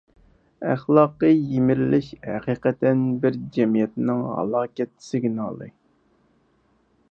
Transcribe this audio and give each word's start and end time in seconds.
ئەخلاقىي 0.69 1.37
يىمىرىلىش 1.49 2.07
ھەقىقەتەن 2.47 3.05
بىر 3.27 3.37
جەمئىيەتنىڭ 3.59 4.25
ھالاكەت 4.41 4.93
سىگنالى. 5.11 5.71